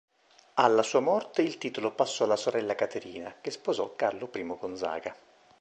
Alla 0.55 0.81
sua 0.81 0.99
morte, 0.99 1.43
il 1.43 1.59
titolo 1.59 1.93
passò 1.93 2.23
alla 2.23 2.35
sorella 2.35 2.73
Caterina, 2.73 3.35
che 3.39 3.51
sposò 3.51 3.95
Carlo 3.95 4.31
I 4.33 4.57
Gonzaga. 4.59 5.15